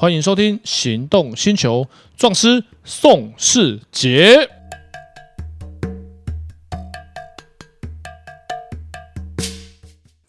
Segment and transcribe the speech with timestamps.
[0.00, 1.82] 欢迎收听《行动星球》，
[2.16, 4.48] 壮师宋世杰。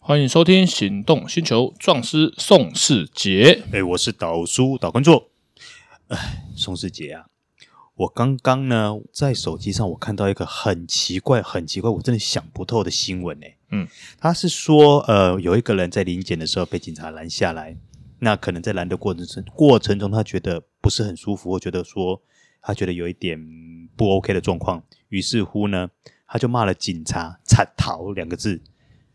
[0.00, 3.62] 欢迎收听《行动星球》，壮师宋世杰。
[3.70, 5.28] 哎，我是导叔导观众。
[6.08, 7.26] 哎，宋世杰啊，
[7.94, 13.46] 我刚刚呢在手机上我看到一个很奇怪、很奇怪，我真的想不透的新闻呢。
[13.70, 13.86] 嗯，
[14.18, 17.76] 他是说，呃，有一个人在临检的时候被警察拦下来。
[18.20, 22.22] 那可能在拦的过程中，过程中他觉得不是很舒服，或觉得说
[22.62, 23.38] 他觉得有一点
[23.96, 25.88] 不 OK 的状况，于是乎呢，
[26.26, 28.60] 他就骂了警察“惨逃”两个字，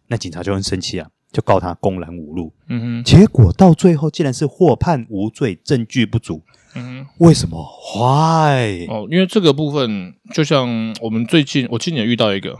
[0.08, 2.52] 那警察就很生气啊，就告他公然侮辱。
[2.68, 6.42] 嗯哼，结果到最后竟然是获判无罪，证据不足。
[6.74, 7.64] 嗯哼，为什么
[7.96, 8.88] ？Why？
[8.90, 12.60] 哦，因为这个部分就像我们最近，我今年遇到一个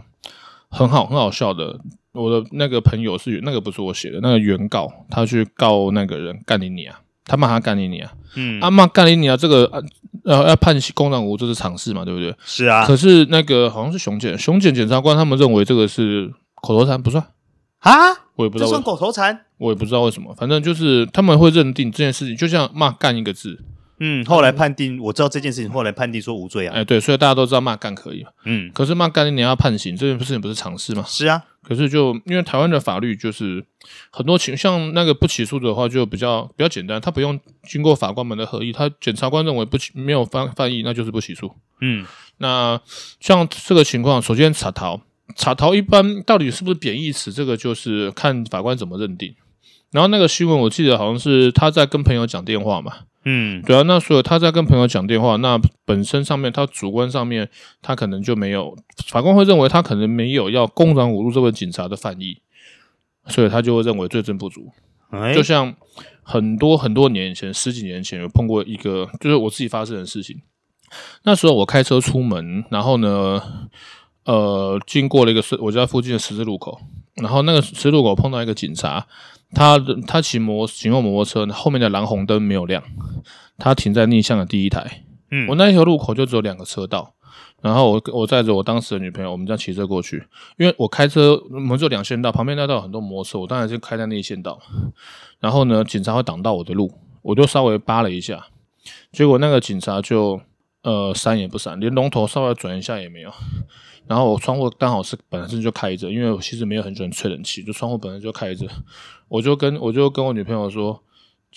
[0.68, 1.80] 很好很好笑的。
[2.16, 9.70] 我的那个朋友是那个不是我写的那个原告，他去告那个人干你你啊，他骂他干你你啊，嗯，啊骂干你你啊，这个
[10.24, 12.34] 呃要判公然侮辱，这是常事嘛，对不对？
[12.44, 12.86] 是啊。
[12.86, 16.32] 可是那个好像是熊检，熊检检察官他们认为这个是
[16.62, 17.22] 口头禅，不算
[17.80, 17.92] 啊，
[18.36, 23.62] 我也不知道，这算口头禅，我也不知道为什么，反正就是他们会认定这件事情，就像骂干一个字。
[23.98, 26.74] 嗯，后来判定我知道这件事情，后来判定说无罪啊。
[26.76, 28.30] 哎，对，所以大家都知道骂干可以嘛。
[28.44, 31.02] 嗯，可是骂干你要判刑，这件事情不是常事吗？
[31.06, 31.42] 是啊。
[31.66, 33.64] 可是就因为台湾的法律就是
[34.10, 41.52] 很多情，像那个不起诉的话就比较比较简单，他不用经过法官们的合议，他检察官认为不起没有犯犯意，那就是不起诉。
[41.80, 42.06] 嗯，
[42.38, 42.80] 那
[43.18, 45.00] 像这个情况，首先查逃，
[45.34, 49.34] 查逃一般到底是不是贬义词，这个就是看法官怎么认定。
[49.90, 52.92] 然后那个新闻我记得好像是他在跟朋友讲电话嘛。
[53.28, 57.50] 嗯，对啊，那所以他在跟朋友讲电话，那本身上面他主观上面
[57.82, 58.76] 他可能就没有，
[59.08, 62.40] 法官会认为他可能没有要公然侮辱这位警察的犯意，
[63.26, 64.70] 所以他就会认为罪证不足。
[65.10, 65.74] 欸、就像
[66.22, 70.40] 很多很多年以前，十几年前有碰过一个，就是我自己发生的事情。
[71.24, 73.42] 那时候我开车出门，然后呢，
[74.24, 76.80] 呃，经过了一个我家附近的十字路口，
[77.16, 79.08] 然后那个十字路口碰到一个警察。
[79.52, 82.82] 他他骑摩骑摩托车，后面的蓝红灯没有亮，
[83.58, 85.04] 他停在逆向的第一台。
[85.30, 87.14] 嗯，我那一条路口就只有两个车道，
[87.60, 90.24] 然后我我载着我当时的女朋友，我们这样骑车过去。
[90.56, 94.60] 因为我开车，我们就两线道，旁边那道有很多摩托车，我当然是开在内线道。
[95.40, 96.92] 然后呢，警察会挡到我的路，
[97.22, 98.46] 我就稍微扒了一下，
[99.10, 100.40] 结果那个警察就
[100.86, 103.32] 呃闪也不闪，连龙头稍微转一下也没有。
[104.06, 108.64] 然后我窗户刚好是本身就开着，因为我其实没有很喜欢吹冷气，就窗户本身就开着。
[109.26, 111.02] 我就跟我就跟我女朋友说，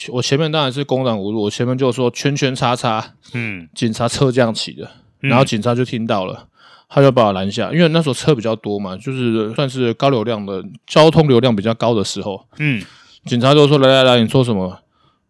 [0.08, 6.48] 我前面当然是公然侮辱，我前面就说圈圈叉叉，嗯，警察车这样骑的，然后警察就听到了，
[6.90, 12.84] 他就把我拦下，因为那时候车比较多嘛，就是算是高流量的交通流量比较高的时候，嗯，
[13.26, 14.80] 警察就说来来来，你说什么？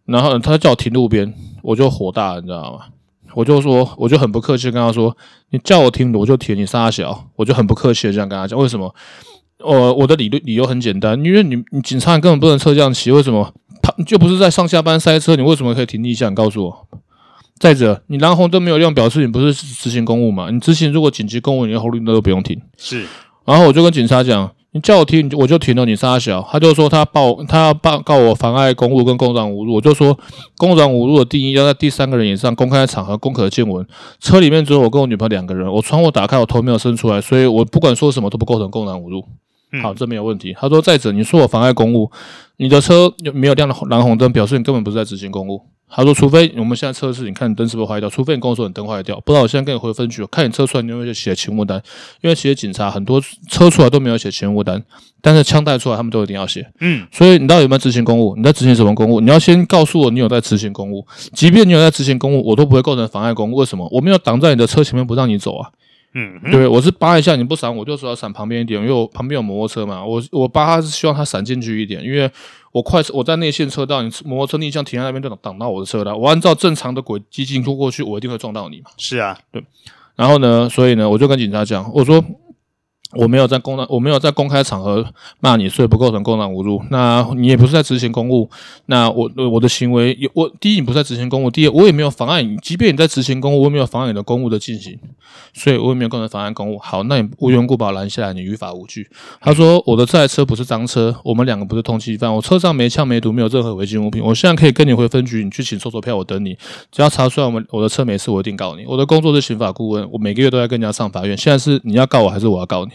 [0.06, 2.86] 然后他叫我停路边，我就火大了，你知道吗？
[3.34, 5.16] 我就说，我就很不客气跟他说，
[5.52, 8.94] 你叫我停我就停，你撒小，我就很不客气的这样跟他讲，为什么？
[9.60, 13.54] 我我的理论理由很简单，因为你你警察根本不能车这样骑，为什么？
[13.82, 16.34] 他就不是在上下班塞车，你为什么可以停逆向？
[16.34, 16.88] 告诉我。
[17.58, 20.50] 再者，你蓝红灯没有亮，表示你不是执行公务嘛？
[20.50, 22.62] 你执行如果紧急公务，你连红绿灯都不用停。
[22.78, 23.06] 是。
[23.44, 25.84] 然后我就跟警察讲，你叫我停，我就停了。
[25.84, 29.74] 你杀小，他就说他报他要报告我妨碍公务跟公然侮辱。
[29.74, 30.18] 我就说，
[30.58, 33.84] 公然侮辱的定义要在第三个人以上公开场合公可见闻。
[34.20, 39.26] 车里面只有我跟我女朋友两个人，我窗户打开，我头没有伸出来，所以我不管说什么都不构成公然侮辱。
[39.82, 40.56] 好，这没有问题。
[40.60, 42.12] 他说：“再者，你说我妨碍公务，
[42.58, 48.08] 你的车没有亮的蓝红灯，表示你根本不是在执行公务。”他说：“除非我们现在测试，你看你灯是不是坏掉？
[48.08, 51.82] 除非你跟我说你灯坏掉，不然我现在跟你回分局，看你测出来你有没有写勤务单。
[52.22, 53.20] 因为其实警察很多
[53.50, 54.84] 车出来都没有写勤务单，
[55.20, 56.72] 但是枪带出来他们都一定要写。
[56.80, 58.36] 嗯，所以你到底有没有执行公务？
[58.38, 59.20] 你在执行什么公务？
[59.20, 61.06] 你要先告诉我你有在执行公务。
[61.34, 63.56] 即便你有在执行公务，我都不会构成妨碍公务。
[63.56, 63.90] 为什么？
[63.92, 65.72] 我没有挡在你的车前面不让你走啊。”
[66.14, 70.04] 嗯，对，我是扒一下你不闪，我就说要闪旁边一点，因为我旁边有摩托车嘛。
[70.04, 72.30] 我我扒他是希望他闪进去一点，因为
[72.72, 76.16] 我快我在内线车道，你摩托车逆向停在那边就挡挡到我的车了。
[76.16, 78.90] 我按照正常的轨迹进出过去，我一定会撞到你嘛。
[78.98, 79.64] 是啊，对。
[80.16, 82.24] 然后呢，所以呢，我就跟警察讲，我说。
[83.14, 85.04] 我没有在公然，我没有在公开场合
[85.40, 86.80] 骂你，所以不构成公然侮辱。
[86.92, 88.48] 那你也不是在执行公务，
[88.86, 92.56] 那我我的行为，我第一你不是在执行公务，第二我也没有妨碍你。
[92.58, 94.96] 即便你在执行公务，我也没有妨碍你的公务的进行，
[95.54, 96.78] 所以我也没有构成妨碍公务。
[96.78, 99.10] 好，那你无缘故把我拦下来，你于法无据。
[99.42, 104.22] 他说我的这台车不是赃车，我们两个不是通缉犯，我车上没枪没毒，没有任何违禁物品。
[104.24, 106.56] 我现在可以跟你回分局，你去请搜索票，我等你。
[106.92, 108.86] 只要查出来我们我的车没事，我一定告你。
[108.86, 111.36] 我的工作是刑法顾问，我每个月都在跟人家上法院。
[111.36, 112.92] 现在是你要告我还是我要告你？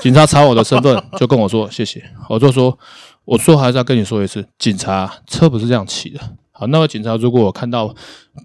[0.00, 2.02] 警察查我的身份，就跟我说谢谢。
[2.28, 2.78] 我就说，
[3.24, 6.20] 我说还是要跟你说一次，警察车不是这样骑的。
[6.52, 7.94] 好，那位警察，如果我看到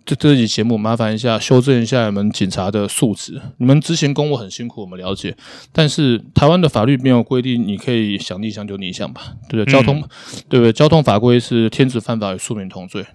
[0.05, 3.41] 这这集节目，麻烦一下修正一下你们警察的素质。
[3.57, 5.35] 你们执行公务很辛苦，我们了解。
[5.71, 9.21] 但是台湾的法律没有规定你可以想逆向就逆向吧？
[9.49, 9.73] 对不对？
[9.73, 10.09] 交通，嗯、
[10.49, 10.73] 对不对？
[10.73, 13.05] 交通法规是天子犯法与庶民同罪。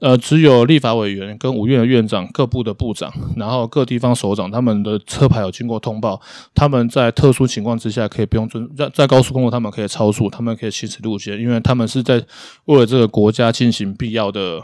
[0.00, 6.20] 呃，只有立法委员跟五院的院长、各部的部长，然后各地方首长，他们的车牌有经过通报，
[6.54, 12.24] 他们在特殊情况之下可以不用遵在在高速公路，他们可以超速，他们可以行驶路线，因为他们是在
[12.66, 14.62] 为了这个国家进行必要的。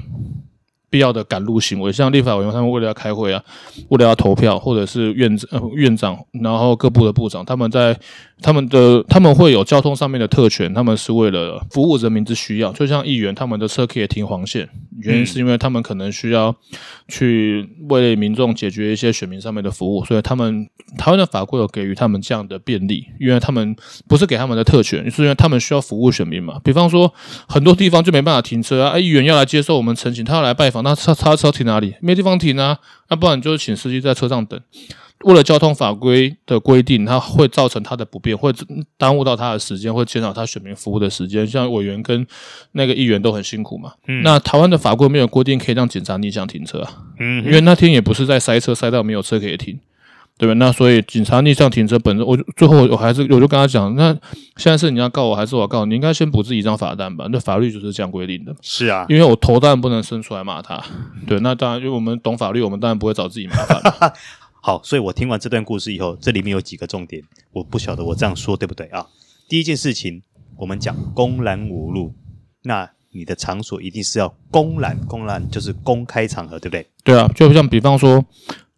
[0.94, 3.42] 必要的赶路行为，像立法委员他们为了要开会啊，
[3.88, 7.98] 为了要投票，或者是院长、呃、院长，然后各部的部长，他们在
[8.40, 12.70] 他们的他们会有交通上面的特权，他们是为了服务人民之需要。
[12.74, 14.68] 就像议员，他们的车可以停黄线，
[15.00, 16.54] 原因是因为他们可能需要
[17.08, 20.64] 去为民众解决一些选民上面的服务，所以他们
[20.96, 23.74] 台湾的法规有给予他们这样的便利，因为他们
[24.06, 26.60] 不是给他们的特权，是因为他们需要服务选民嘛。
[26.62, 27.12] 比方说，
[27.48, 30.83] 很多地方就没办法停车啊，议员要来接受我们陈情，他要来拜访。
[30.84, 31.94] 那他他车停哪里？
[32.00, 32.78] 没地方停啊！
[33.08, 34.60] 那不然就是请司机在车上等。
[35.24, 38.52] 为了交通法规的规定，它会造成他的不便，会
[38.98, 41.46] 耽误到他的时间，会减少他选民服务的时间。
[41.46, 42.26] 像委员跟
[42.72, 43.94] 那个议员都很辛苦嘛。
[44.06, 44.22] 嗯。
[44.22, 47.02] 那台湾的法规没有规定可以让警察逆向停车啊。
[47.18, 47.42] 嗯。
[47.46, 49.80] 因为那天也不是在塞车，塞到没有车可以停。
[50.36, 50.54] 对吧？
[50.54, 54.12] 那所以警察逆向停车本身，我最后我还是我就跟他讲，那
[54.56, 55.94] 现在是你要告我还是我告你？
[55.94, 57.28] 应该先补自己一张罚单吧？
[57.30, 58.54] 那法律就是这样规定的。
[58.60, 60.82] 是啊，因为我头当然不能伸出来骂他。
[61.24, 63.80] 对，那当然，因为我们懂法律，我们当然不会找自己麻烦。
[64.60, 67.22] 好，所以我听完这段故事以后，这里面有几个重点，
[67.52, 69.06] 我不晓得我这样说对不对啊？
[69.48, 70.20] 第一件事情，
[70.56, 72.12] 我们讲公然侮辱，
[72.64, 76.86] 那你的场所一定是要公然，公然就是公开场合，对不对？
[77.04, 78.24] 对啊，就像比方说。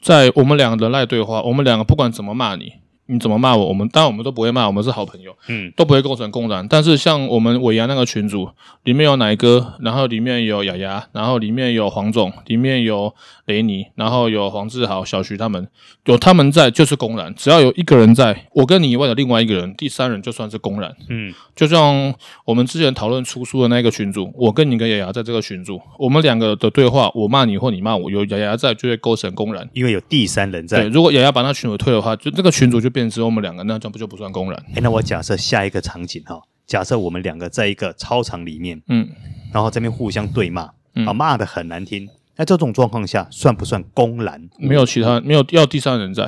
[0.07, 2.75] 在我们两个人赖对话，我们两个不管怎么骂你，
[3.07, 6.67] 你怎么骂我，我们当然我们都不会骂，我们是好朋友，嗯，都不会构成公然。
[6.69, 8.49] 但是像我们尾牙那个群组，
[8.85, 13.15] 里面有奶哥，然后里面有雅雅，然后里面有黄总，里面有。
[13.47, 15.69] 雷尼，然后有黄志豪、小徐他们，
[16.07, 20.93] 有他们在就是公然，只要有一个人在，我跟你以外的另外一个人，第三人就算是公然。
[21.09, 22.13] 嗯，就像
[22.45, 30.81] 我们之前讨论出书的那个群组，我跟你跟雅雅在这个群组，我们两个的对话，我骂你或你骂我，有雅雅在就会构成公然，因为有第三人在。
[30.81, 34.59] 对，如果雅雅把那群组退的话，就这个群组就变成只有我们两个，那这样不就不算公然？
[34.75, 39.07] 哎，那我假设下一个场景哈，假设我们两个在一个操场里面，嗯，
[39.53, 42.09] 然后这边互相对骂，嗯、啊，骂的很难听。
[42.37, 44.49] 那这种状况下，算不算公然？
[44.59, 46.27] 没有其他，没有要第三人在，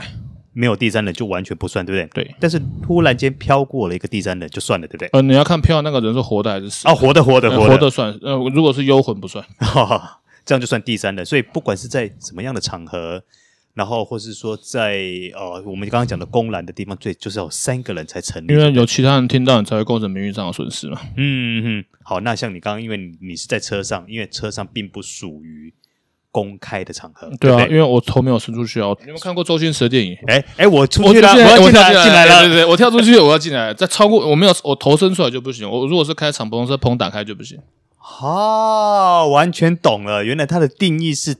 [0.52, 2.24] 没有第三人就完全不算，对不对？
[2.24, 2.34] 对。
[2.38, 5.08] 但是突然间飘过了一个第三人，就算了，对不对？
[5.12, 6.90] 呃，你要看飘那个人是活的还是死的？
[6.90, 8.12] 哦，活的，活的，活的，活的算。
[8.20, 9.42] 呃，如果是幽魂不算，
[10.44, 11.24] 这样就算第三人。
[11.24, 13.22] 所以不管是在什么样的场合，
[13.78, 15.00] 然后或是说在
[15.34, 21.00] 呃我们刚刚讲的公然的地方，最就是要有三个人才成立，因为有其他人听到，你才会构成名誉上的损失嘛。
[21.16, 21.84] 嗯嗯。
[22.02, 25.72] 好，那像你刚刚，因为你你是在车上，因为车上并不属于。
[26.30, 28.88] 公开的场合，对啊，因为我头没有伸出去啊。
[29.00, 30.14] 你有没有看过周星驰的电影？
[30.26, 33.72] 哎哎，我出去了，我要进来进来了，对对对，我跳出去，我要进来。
[33.72, 35.68] 在超过我没有，我头伸出来就不行。
[35.68, 37.58] 我如果是开敞篷车，棚打开就不行。
[37.96, 40.22] 好，完全懂了。
[40.22, 41.34] 原来它的定义是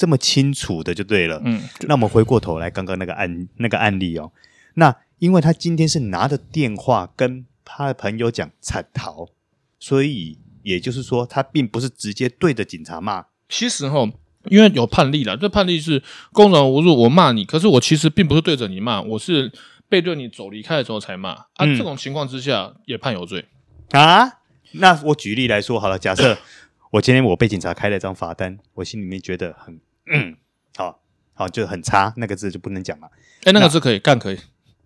[0.00, 1.42] 这么清楚的，就对了。
[1.44, 4.32] 嗯，那我们回过头来，刚刚那个案那个案例哦，
[4.76, 9.28] 那因为他今天是拿着电话跟他的朋友讲惨逃，
[9.78, 13.26] 所以也就是说，他并不是直接对着警察骂。
[13.50, 14.10] 其实哈。
[14.48, 16.02] 因为有判例了，这判例是
[16.32, 19.52] 公然侮辱，我骂你，可是我其实并不是对着你骂，我是
[19.86, 21.46] 背对你走离开的时候才骂啊。
[21.58, 23.44] 嗯、这种情况之下也判有罪
[23.90, 24.38] 啊。
[24.72, 26.38] 那我举例来说好了，假设
[26.92, 30.36] 我今天我被警察开了一张罚单，我心里面觉得很嗯，
[30.76, 31.00] 好
[31.34, 33.08] 好就很差，那个字就不能讲了。
[33.44, 34.38] 哎，那个字可以干可以。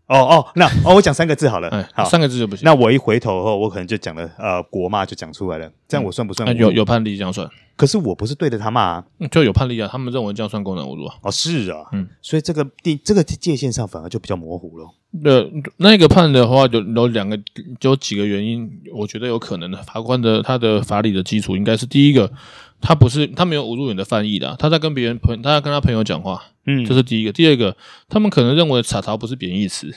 [0.06, 2.62] 哦哦，那哦，我讲三个字好了，哎，好，三个字就不行。
[2.62, 6.54] 那我一回头后，我可能就讲了呃国骂就讲出来了，这样我算不算？
[6.59, 7.49] 有有判例这样算？
[7.75, 11.16] 可是我不是对着他骂啊，就有判例啊，他们认为这样算功能侮辱啊。
[11.23, 14.87] 哦，是啊，嗯，所以这个地这个界限上反而就比较模糊了。
[15.23, 17.37] 对，那个判的话，有有两个，
[17.78, 19.80] 就有几个原因，我觉得有可能的。
[19.83, 22.33] 法官的他的法理的基础应该是第一个，
[22.80, 27.33] 他不是他没有侮辱你的翻译的，他在跟别人朋，他在跟他朋友讲话，嗯，这是第一个。
[27.33, 27.76] 第二个，
[28.09, 29.94] 他们可能认为“贼逃”不是贬义词。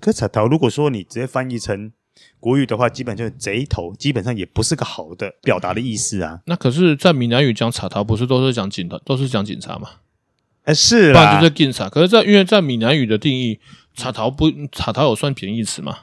[0.00, 1.92] 可是“贼逃”如果说你直接翻译成。
[2.40, 6.40] 国语的话，基本就是贼头，基本上也不是个好的表达的意思啊。
[6.46, 9.88] 那可是，在闽南语讲贼头，不是都是讲警的，都是讲警察吗？
[10.68, 11.88] 哎，是啊，不然就是警察。
[11.88, 13.58] 可是在，在因为在闽南语的定义，
[13.94, 15.96] 贼头不贼头有算贬义词吗？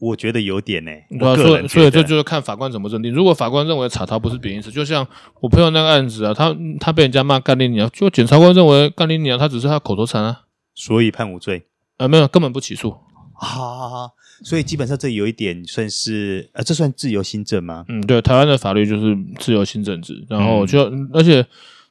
[0.00, 1.06] 我觉得有点呢、欸。
[1.16, 3.14] 对啊，所以所以这就是看法官怎么认定。
[3.14, 5.06] 如果法官认为贼头不是贬义词，就像
[5.40, 10.40] 我朋友那个案子啊，他他被人家骂干你娘，就检察官认为干你娘，他只是他口头禅啊，
[10.74, 11.68] 所以判无罪。
[11.98, 12.90] 呃，没有，根本不起诉。
[13.38, 14.10] 好好好，
[14.42, 17.84] 所以基本上这有一点算是呃，这算自由新政吗？
[17.88, 21.46] 嗯，对，台湾的法律就是自由新政制，然后就、嗯、而且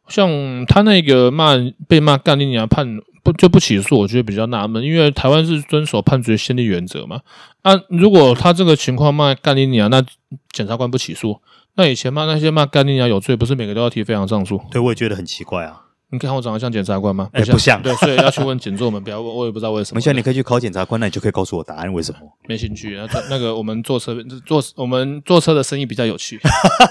[0.08, 1.56] 像他那个骂
[1.88, 7.22] 被骂干你娘判不就不起诉，我觉得比较纳闷，因为台湾是遵守判决先例原则嘛。
[7.64, 10.04] 啊，如果他这个情况骂干你娘，那
[10.52, 11.42] 检察官不起诉，
[11.76, 14.62] 那以前骂那些骂干你娘有罪，不是每个都要提非常上诉？
[14.70, 15.85] 对，我也觉得很奇怪啊。
[16.16, 17.30] 你看我长得像检察官吗？
[17.34, 17.82] 哎、欸，不像。
[17.82, 19.98] 对，所以要去问检座们，不要问，我也不知道为什么。
[19.98, 22.20] 没事你可以去考检察官，那你就可以告诉我答案，为什么？
[22.48, 23.06] 没兴趣那。
[23.30, 26.40] 那个我们坐车坐我们坐车的生意比较有趣。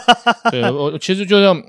[0.53, 1.61] 对，我其实就像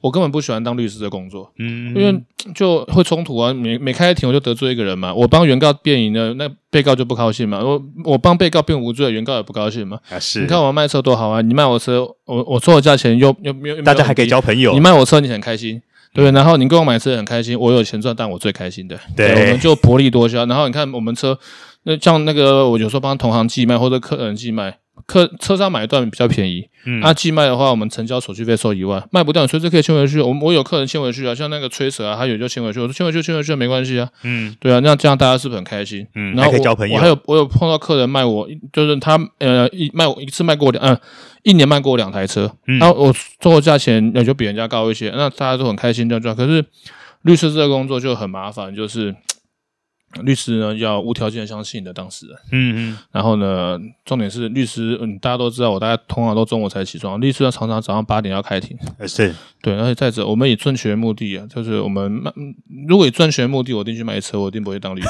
[0.00, 2.22] 我根本不喜欢当律师的工作，嗯，因为
[2.54, 3.52] 就会冲突啊。
[3.52, 5.12] 每每开庭我就得罪一个人嘛。
[5.12, 7.62] 我帮原告辩赢了，那被告就不高兴嘛。
[7.62, 9.98] 我我帮被告辩无罪，原告也不高兴嘛。
[10.10, 10.40] 啊，是。
[10.40, 11.42] 你看我卖车多好啊！
[11.42, 14.72] 你卖我车，我我说的价钱又又大家还可以交朋友。
[14.72, 15.82] 你卖我车，你很开心。
[16.14, 18.98] 对，然后你跟我买车很开心，我有钱赚，但我最开心的。
[19.16, 20.44] 对，对，我们就薄利多销。
[20.44, 21.38] 然后你看我们车，
[21.84, 26.68] 那像那个，我有时候帮同行寄卖或者客人寄卖，客车商买断比较便宜。
[26.84, 30.20] 嗯，那、啊、寄卖的话，我们成交手续费收一万，卖不掉，随时可以签回去。
[30.20, 34.08] 我我有客人签回去啊，像那个吹蛇啊，他有就签回去，我说签回去，签回去没关系啊。
[34.24, 36.06] 嗯，对啊，那这样大家是不是很开心？
[36.14, 36.94] 嗯，然后我还可以交朋友。
[36.96, 40.98] 我还有我有碰到客人卖我，就是他呃一卖我一次卖过两嗯。
[41.44, 46.36] 一年卖过两台车，嗯、然后我做的价钱也就比人家高一些，那大家都很开心这样赚。
[46.36, 46.64] 可是
[47.22, 49.12] 律师这个工作就很麻烦，就是。
[50.22, 52.36] 律师呢，要无条件的相信你的当事人。
[52.52, 52.98] 嗯嗯。
[53.10, 57.20] 然后呢，重点是律师，嗯，大家都知道，我大家通常都中午才起床。
[57.20, 58.76] 律师要常常早上八点要开庭。
[59.06, 59.34] 是。
[59.62, 62.32] 对，而且再者，我们以赚钱目的啊，就是我们卖，
[62.86, 65.08] 如果以赚钱目的，我一定去买车，我一定不会当律师。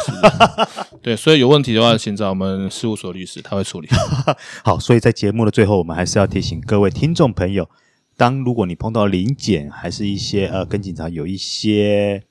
[1.01, 3.89] 对，所以有问题的话，请找我们事务所律师，他会处理。
[4.63, 7.69] 好，所以在节目的最后，我们还是要提醒各位听众朋友，
[8.17, 12.23] 当如果你碰到临检，还是一些呃跟警察有一些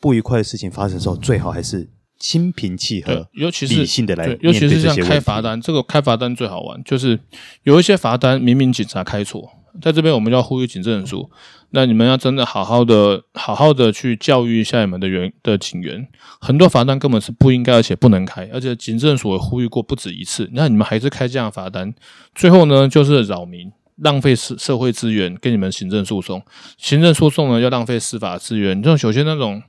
[0.00, 1.88] 不愉快的事情发生的时候，最好还是。
[2.18, 7.18] 心平气和，尤其是理性的来，尤其是像开罚单，这个开罚单最好玩，就是
[7.62, 9.48] 有一些罚单明明警察开错，
[9.80, 11.30] 在这边我们要呼吁警政署，
[11.70, 16.08] 那你们要真的好好的、好好的去教育一下你们的员的警员，
[16.40, 21.94] 很多罚单根本是不应该而且不能开，而且警政署也呼吁过不止一次，那你们还是开这样的罚单，
[22.34, 26.42] 最后呢就是扰民、浪费社社会资源，跟你们行政诉讼，
[26.78, 29.62] 行政诉讼呢要浪费司法资源，就首先那种。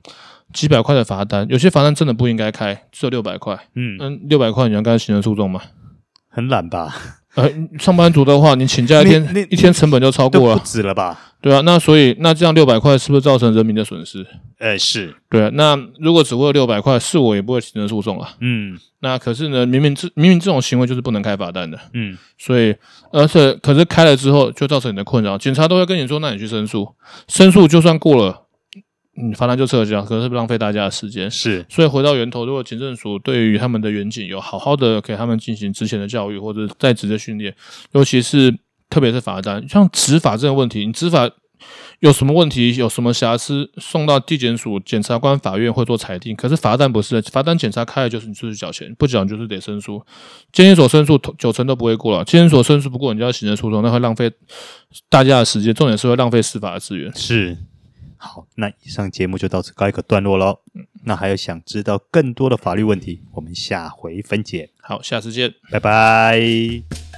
[0.52, 3.58] 几百块的罚单，有些罚单真的不应该开，只有六百块。
[3.74, 5.60] 嗯，嗯，六百块你要跟他行政诉讼吗？
[6.28, 6.94] 很懒吧？
[7.36, 11.18] 呃，上班族的话，你请假一天，一天成本就超过了，不止了吧？
[11.40, 14.26] 对啊，那所以那这样六百块是不是造成人民的损失？
[14.58, 15.50] 哎、欸，是对啊。
[15.54, 18.30] 那如果只为了六百块，是我也不会行政诉讼啊。
[18.40, 21.78] 嗯，那可是呢，明明这明明这种行为就是不能开罚单的。
[21.94, 22.74] 嗯，所以
[23.12, 26.94] 而且可是开了之后就造成你的困扰，警察都会跟你说，那你去申诉，
[27.28, 28.42] 申诉就算过了。
[29.22, 31.30] 嗯，罚单就撤销，可能是不浪费大家的时间。
[31.30, 37.54] 是，所以回到源头，如果警政署对于他们的远景有好好的给他们进行之前的教育，或者在职的训练，
[37.92, 38.56] 尤其是
[38.88, 41.30] 特别是罚单，像执法这个问题，你执法
[41.98, 46.34] 有什么问题，有什么瑕疵，送到地检署、检察官、法院会做裁定。
[46.34, 50.02] 可是罚单不是，罚单检查开了就是你出去缴钱，不缴就是得申诉。
[50.50, 54.30] 监所申诉九成都不会过了，监所申诉不过，你就要行政诉讼，那会浪费
[55.10, 57.14] 大家的时间，重点是会浪费司法的资源。
[57.14, 57.58] 是。
[58.22, 60.60] 好，那以上节目就到此告一个段落喽。
[60.74, 64.68] 嗯，那还有想知道更多的法律问题，我们下回分解。
[64.82, 67.09] 好，下次见，拜拜。